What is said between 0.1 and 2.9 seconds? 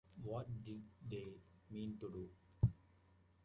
What did they mean to do?